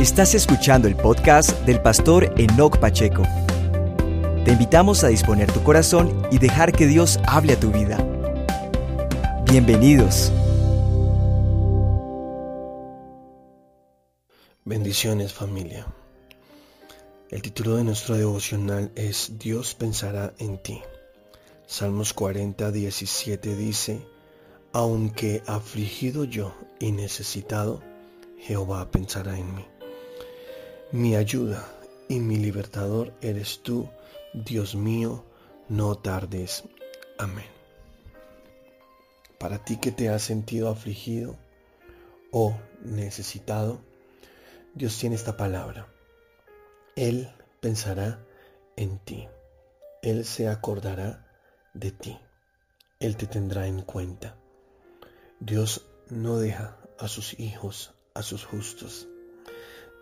[0.00, 3.24] Estás escuchando el podcast del pastor Enoch Pacheco.
[4.44, 7.98] Te invitamos a disponer tu corazón y dejar que Dios hable a tu vida.
[9.50, 10.32] Bienvenidos.
[14.64, 15.84] Bendiciones familia.
[17.30, 20.80] El título de nuestro devocional es Dios pensará en ti.
[21.66, 24.06] Salmos 40, 17 dice,
[24.72, 27.82] Aunque afligido yo y necesitado,
[28.38, 29.66] Jehová pensará en mí.
[30.90, 31.68] Mi ayuda
[32.08, 33.90] y mi libertador eres tú,
[34.32, 35.22] Dios mío,
[35.68, 36.64] no tardes.
[37.18, 37.44] Amén.
[39.38, 41.36] Para ti que te has sentido afligido
[42.32, 43.82] o necesitado,
[44.74, 45.88] Dios tiene esta palabra.
[46.96, 47.28] Él
[47.60, 48.24] pensará
[48.76, 49.28] en ti.
[50.00, 51.28] Él se acordará
[51.74, 52.18] de ti.
[52.98, 54.38] Él te tendrá en cuenta.
[55.38, 59.06] Dios no deja a sus hijos, a sus justos.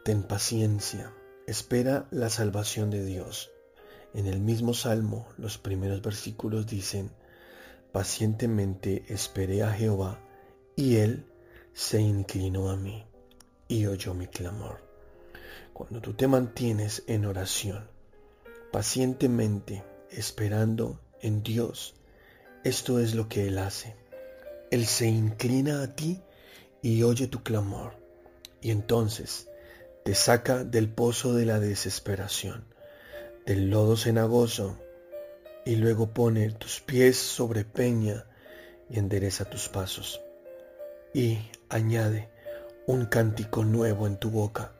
[0.06, 1.12] Ten paciencia,
[1.48, 3.50] espera la salvación de Dios.
[4.14, 7.10] En el mismo salmo, los primeros versículos dicen,
[7.90, 10.20] pacientemente esperé a Jehová,
[10.76, 11.26] y él
[11.72, 13.04] se inclinó a mí
[13.66, 14.80] y oyó mi clamor.
[15.72, 17.90] Cuando tú te mantienes en oración,
[18.70, 21.96] pacientemente esperando en Dios,
[22.62, 23.96] esto es lo que Él hace.
[24.70, 26.22] Él se inclina a ti
[26.80, 27.96] y oye tu clamor.
[28.60, 29.48] Y entonces
[30.06, 32.64] te saca del pozo de la desesperación,
[33.44, 34.78] del lodo cenagoso,
[35.64, 38.24] y luego pone tus pies sobre peña
[38.88, 40.20] y endereza tus pasos.
[41.12, 42.28] Y añade
[42.86, 44.74] un cántico nuevo en tu boca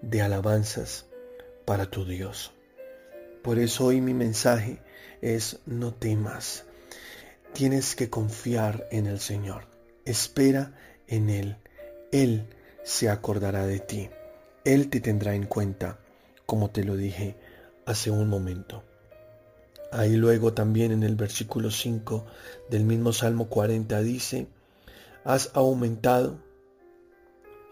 [0.00, 1.04] de alabanzas
[1.66, 2.54] para tu Dios.
[3.42, 4.78] Por eso hoy mi mensaje
[5.20, 6.64] es no temas.
[7.52, 9.66] Tienes que confiar en el Señor.
[10.06, 10.72] Espera
[11.08, 11.58] en Él.
[12.10, 12.48] Él
[12.84, 14.08] se acordará de ti.
[14.64, 15.98] Él te tendrá en cuenta,
[16.46, 17.34] como te lo dije
[17.84, 18.84] hace un momento.
[19.90, 22.24] Ahí luego también en el versículo 5
[22.70, 24.46] del mismo Salmo 40 dice,
[25.24, 26.38] Has aumentado,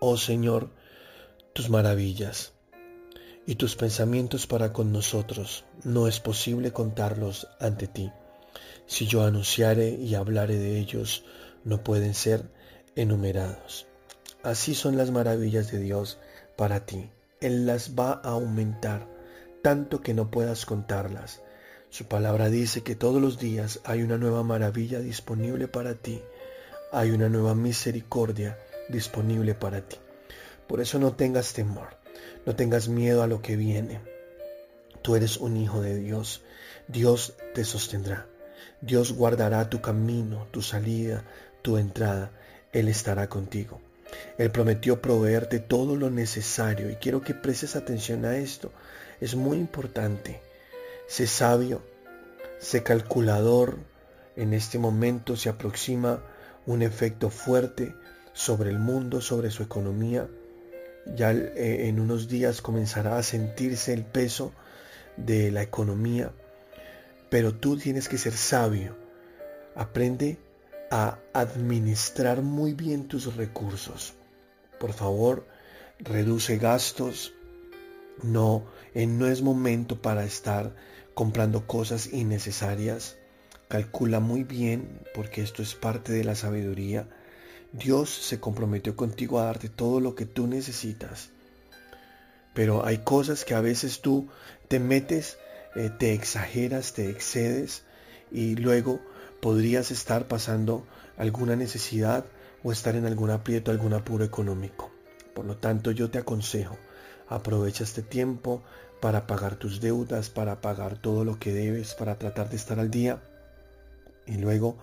[0.01, 0.71] oh Señor,
[1.53, 2.55] tus maravillas
[3.47, 5.65] y tus pensamientos para con nosotros.
[5.85, 8.11] No es posible contarlos ante ti.
[8.87, 11.25] Si yo anunciare y hablare de ellos,
[11.63, 12.51] no pueden ser
[12.97, 13.87] enumerados.
[14.43, 16.19] Así son las maravillas de Dios
[16.61, 17.09] para ti.
[17.41, 19.09] Él las va a aumentar,
[19.63, 21.41] tanto que no puedas contarlas.
[21.89, 26.21] Su palabra dice que todos los días hay una nueva maravilla disponible para ti.
[26.93, 28.59] Hay una nueva misericordia
[28.91, 29.97] disponible para ti.
[30.67, 31.97] Por eso no tengas temor,
[32.45, 34.03] no tengas miedo a lo que viene.
[35.01, 36.43] Tú eres un hijo de Dios.
[36.89, 38.27] Dios te sostendrá.
[38.83, 41.25] Dios guardará tu camino, tu salida,
[41.63, 42.33] tu entrada.
[42.71, 43.81] Él estará contigo.
[44.39, 48.73] Él prometió proveerte todo lo necesario y quiero que prestes atención a esto.
[49.21, 50.41] Es muy importante.
[51.07, 51.83] Sé sabio,
[52.59, 53.79] sé calculador.
[54.37, 56.23] En este momento se aproxima
[56.67, 57.95] un efecto fuerte
[58.33, 60.29] sobre el mundo, sobre su economía.
[61.15, 64.53] Ya eh, en unos días comenzará a sentirse el peso
[65.17, 66.33] de la economía.
[67.29, 68.97] Pero tú tienes que ser sabio.
[69.75, 70.39] Aprende
[70.91, 74.15] a administrar muy bien tus recursos.
[74.79, 75.47] Por favor,
[75.99, 77.33] reduce gastos.
[78.23, 78.65] No,
[78.95, 80.75] eh, no es momento para estar
[81.15, 83.17] comprando cosas innecesarias.
[83.69, 87.09] Calcula muy bien, porque esto es parte de la sabiduría.
[87.73, 91.31] Dios se comprometió contigo a darte todo lo que tú necesitas.
[92.53, 94.29] Pero hay cosas que a veces tú
[94.67, 95.39] te metes,
[95.77, 97.85] eh, te exageras, te excedes
[98.33, 99.01] y luego
[99.41, 100.87] podrías estar pasando
[101.17, 102.25] alguna necesidad
[102.63, 104.91] o estar en algún aprieto, algún apuro económico.
[105.35, 106.77] Por lo tanto, yo te aconsejo,
[107.29, 108.63] aprovecha este tiempo
[109.01, 112.91] para pagar tus deudas, para pagar todo lo que debes, para tratar de estar al
[112.91, 113.23] día.
[114.27, 114.77] Y luego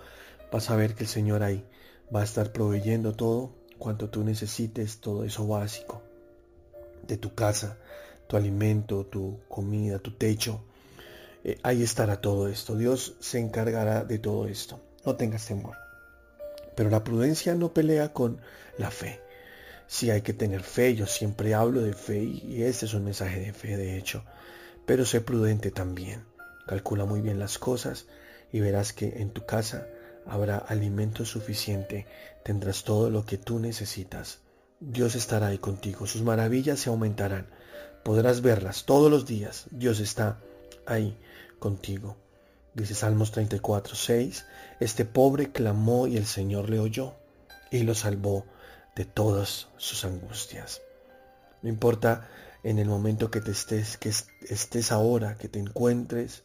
[0.51, 1.63] vas a ver que el Señor ahí
[2.13, 6.01] va a estar proveyendo todo cuanto tú necesites, todo eso básico
[7.07, 7.77] de tu casa,
[8.27, 10.61] tu alimento, tu comida, tu techo,
[11.43, 12.75] eh, ahí estará todo esto.
[12.75, 14.79] Dios se encargará de todo esto.
[15.05, 15.75] No tengas temor.
[16.75, 18.39] Pero la prudencia no pelea con
[18.77, 19.21] la fe.
[19.87, 23.39] Sí hay que tener fe, yo siempre hablo de fe y este es un mensaje
[23.39, 24.23] de fe de hecho.
[24.85, 26.25] Pero sé prudente también.
[26.67, 28.05] Calcula muy bien las cosas
[28.51, 29.87] y verás que en tu casa
[30.25, 32.05] habrá alimento suficiente,
[32.43, 34.39] tendrás todo lo que tú necesitas.
[34.79, 37.47] Dios estará ahí contigo, sus maravillas se aumentarán.
[38.03, 39.67] Podrás verlas todos los días.
[39.71, 40.39] Dios está
[40.85, 41.17] ahí
[41.59, 42.17] contigo.
[42.73, 44.45] Dice Salmos 34, 6,
[44.79, 47.15] este pobre clamó y el Señor le oyó
[47.71, 48.45] y lo salvó
[48.95, 50.81] de todas sus angustias.
[51.61, 52.29] No importa
[52.63, 56.43] en el momento que te estés, que estés ahora, que te encuentres,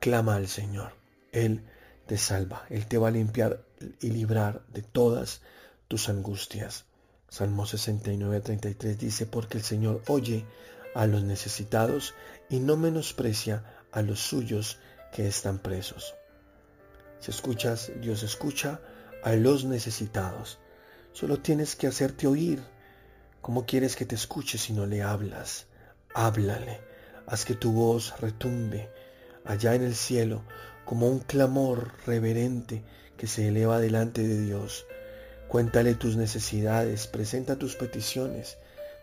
[0.00, 0.92] clama al Señor.
[1.32, 1.64] Él
[2.06, 3.62] te salva, Él te va a limpiar
[4.00, 5.42] y librar de todas
[5.88, 6.86] tus angustias.
[7.28, 10.46] Salmo 69, 33 dice, porque el Señor oye
[10.94, 12.14] a los necesitados
[12.48, 13.62] y no menosprecia
[13.92, 14.78] a los suyos
[15.12, 16.14] que están presos.
[17.20, 18.80] Si escuchas, Dios escucha
[19.22, 20.58] a los necesitados.
[21.12, 22.62] Solo tienes que hacerte oír.
[23.40, 25.66] ¿Cómo quieres que te escuche si no le hablas?
[26.14, 26.80] Háblale.
[27.26, 28.90] Haz que tu voz retumbe
[29.44, 30.42] allá en el cielo
[30.84, 32.82] como un clamor reverente
[33.16, 34.86] que se eleva delante de Dios.
[35.48, 38.58] Cuéntale tus necesidades, presenta tus peticiones.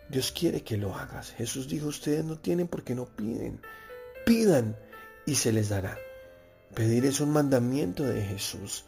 [0.08, 1.32] Dios quiere que lo hagas.
[1.32, 3.60] Jesús dijo, ustedes no tienen porque no piden.
[4.26, 4.74] Pidan
[5.24, 5.96] y se les dará.
[6.74, 8.84] Pedir es un mandamiento de Jesús.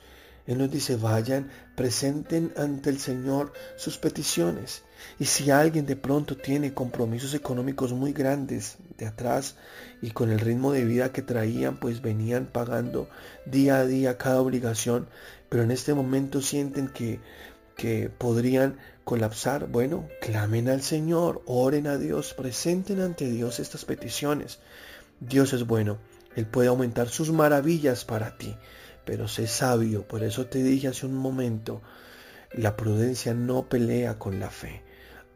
[0.48, 4.82] Él nos dice, vayan, presenten ante el Señor sus peticiones.
[5.20, 9.54] Y si alguien de pronto tiene compromisos económicos muy grandes de atrás
[10.02, 13.08] y con el ritmo de vida que traían, pues venían pagando
[13.46, 15.06] día a día cada obligación,
[15.48, 17.20] pero en este momento sienten que,
[17.76, 24.58] que podrían colapsar, bueno, clamen al Señor, oren a Dios, presenten ante Dios estas peticiones.
[25.20, 25.98] Dios es bueno,
[26.36, 28.56] Él puede aumentar sus maravillas para ti
[29.08, 30.06] pero sé sabio.
[30.06, 31.80] Por eso te dije hace un momento,
[32.52, 34.82] la prudencia no pelea con la fe.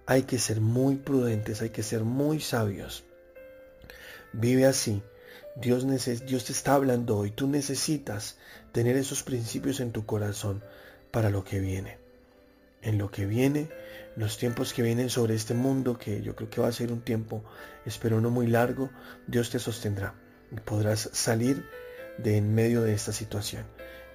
[0.05, 3.03] Hay que ser muy prudentes, hay que ser muy sabios.
[4.35, 5.03] Vive así.
[5.57, 5.87] Dios,
[6.27, 7.31] Dios te está hablando hoy.
[7.31, 8.37] Tú necesitas
[8.73, 10.63] tener esos principios en tu corazón
[11.11, 12.02] para lo que viene.
[12.83, 13.69] En lo que viene,
[14.17, 17.01] los tiempos que vienen sobre este mundo, que yo creo que va a ser un
[17.01, 17.45] tiempo,
[17.87, 18.91] espero no muy largo,
[19.27, 20.15] Dios te sostendrá
[20.51, 21.65] y podrás salir
[22.19, 23.65] de en medio de esta situación.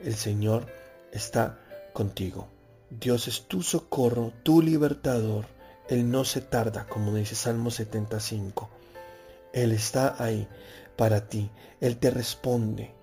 [0.04, 0.68] El Señor
[1.12, 1.60] está
[1.94, 2.50] contigo.
[2.90, 5.46] Dios es tu socorro, tu libertador.
[5.90, 8.70] Él no se tarda, como dice Salmo 75.
[9.54, 10.48] Él está ahí
[10.96, 11.50] para ti.
[11.82, 12.94] Él te responde.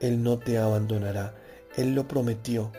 [0.00, 1.34] Él no te abandonará.
[1.76, 2.72] Él lo prometió.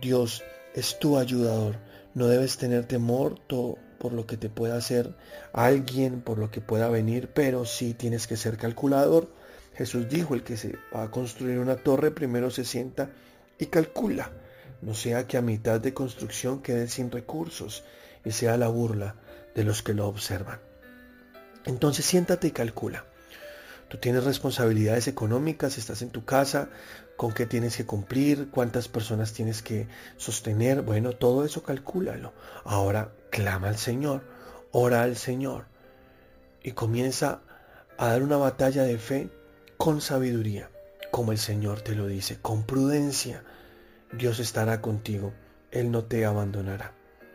[0.00, 0.42] Dios
[0.74, 1.76] es tu ayudador.
[2.14, 5.16] No debes tener temor por lo que te pueda hacer
[5.52, 9.28] alguien, por lo que pueda venir, pero sí tienes que ser calculador
[9.76, 13.10] Jesús dijo, el que se va a construir una torre primero se sienta
[13.58, 14.30] y calcula,
[14.82, 17.84] no sea que a mitad de construcción quede sin recursos
[18.24, 19.16] y sea la burla
[19.54, 20.60] de los que lo observan.
[21.64, 23.04] Entonces siéntate y calcula.
[23.88, 26.70] Tú tienes responsabilidades económicas, estás en tu casa,
[27.16, 30.82] con qué tienes que cumplir, cuántas personas tienes que sostener.
[30.82, 32.32] Bueno, todo eso calcúlalo.
[32.64, 34.22] Ahora clama al Señor,
[34.72, 35.66] ora al Señor
[36.62, 37.40] y comienza
[37.98, 39.30] a dar una batalla de fe
[39.76, 40.70] con sabiduría,
[41.10, 43.44] como el Señor te lo dice, con prudencia.
[44.12, 45.32] Dios estará contigo,
[45.70, 46.92] Él no te abandonará.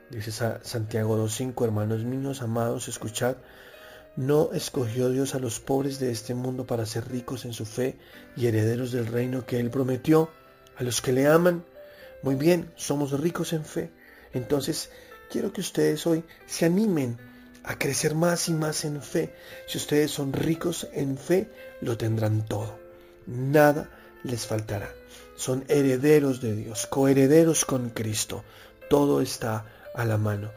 [0.10, 3.36] Dice Santiago 2.5, hermanos míos, amados, escuchad,
[4.20, 7.96] no escogió Dios a los pobres de este mundo para ser ricos en su fe
[8.36, 10.30] y herederos del reino que Él prometió
[10.76, 11.64] a los que le aman.
[12.22, 13.92] Muy bien, somos ricos en fe.
[14.34, 14.90] Entonces,
[15.32, 17.18] quiero que ustedes hoy se animen
[17.64, 19.34] a crecer más y más en fe.
[19.68, 21.50] Si ustedes son ricos en fe,
[21.80, 22.78] lo tendrán todo.
[23.26, 23.90] Nada
[24.24, 24.94] les faltará.
[25.38, 28.44] Son herederos de Dios, coherederos con Cristo.
[28.90, 29.66] Todo está
[29.96, 30.52] a la mano.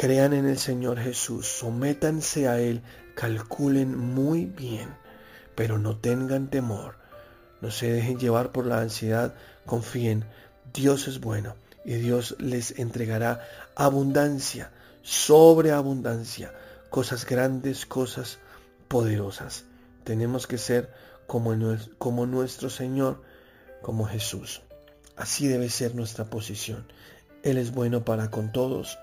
[0.00, 2.82] Crean en el Señor Jesús, sométanse a Él,
[3.16, 4.88] calculen muy bien,
[5.56, 6.94] pero no tengan temor.
[7.60, 9.34] No se dejen llevar por la ansiedad,
[9.66, 10.24] confíen,
[10.72, 13.42] Dios es bueno y Dios les entregará
[13.74, 14.70] abundancia
[15.08, 16.52] sobreabundancia,
[16.90, 18.38] cosas grandes, cosas
[18.88, 19.64] poderosas.
[20.04, 20.92] Tenemos que ser
[21.26, 21.56] como,
[21.96, 23.22] como nuestro Señor,
[23.80, 24.60] como Jesús.
[25.16, 26.86] Así debe ser nuestra posición.
[27.42, 28.98] Él es bueno para con todos.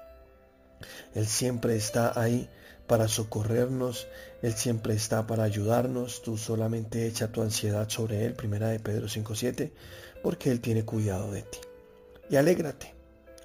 [1.13, 2.49] Él siempre está ahí
[2.87, 4.07] para socorrernos.
[4.41, 6.21] Él siempre está para ayudarnos.
[6.21, 9.71] Tú solamente echa tu ansiedad sobre Él, primera de Pedro 5.7,
[10.23, 11.59] porque Él tiene cuidado de ti.
[12.29, 12.93] Y alégrate.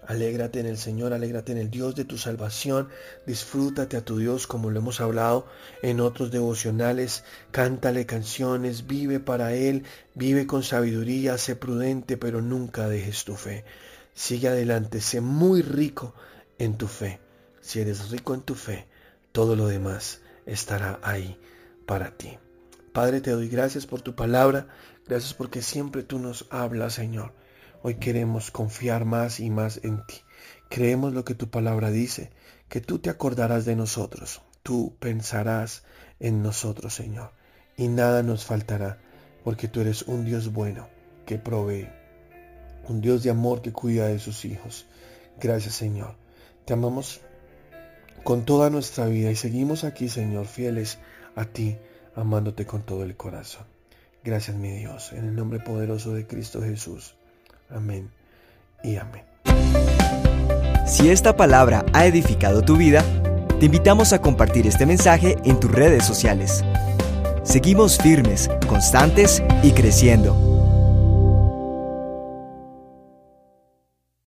[0.06, 2.88] Alégrate en el Señor, alégrate en el Dios de tu salvación,
[3.26, 5.46] disfrútate a tu Dios como lo hemos hablado
[5.82, 7.22] en otros devocionales,
[7.52, 9.84] cántale canciones, vive para Él,
[10.14, 13.64] vive con sabiduría, sé prudente, pero nunca dejes tu fe.
[14.14, 16.14] Sigue adelante, sé muy rico
[16.60, 17.18] en tu fe.
[17.62, 18.86] Si eres rico en tu fe,
[19.32, 21.40] todo lo demás estará ahí
[21.86, 22.38] para ti.
[22.92, 24.68] Padre, te doy gracias por tu palabra,
[25.06, 27.32] gracias porque siempre tú nos hablas, Señor.
[27.82, 30.16] Hoy queremos confiar más y más en ti.
[30.68, 32.30] Creemos lo que tu palabra dice,
[32.68, 35.84] que tú te acordarás de nosotros, tú pensarás
[36.18, 37.32] en nosotros, Señor,
[37.78, 38.98] y nada nos faltará,
[39.44, 40.88] porque tú eres un Dios bueno
[41.24, 41.88] que provee,
[42.86, 44.86] un Dios de amor que cuida de sus hijos.
[45.40, 46.20] Gracias, Señor.
[46.70, 47.20] Te amamos
[48.22, 51.00] con toda nuestra vida y seguimos aquí, Señor, fieles
[51.34, 51.76] a ti,
[52.14, 53.64] amándote con todo el corazón.
[54.22, 57.16] Gracias, mi Dios, en el nombre poderoso de Cristo Jesús.
[57.70, 58.08] Amén
[58.84, 59.24] y amén.
[60.86, 63.02] Si esta palabra ha edificado tu vida,
[63.58, 66.64] te invitamos a compartir este mensaje en tus redes sociales.
[67.42, 70.49] Seguimos firmes, constantes y creciendo.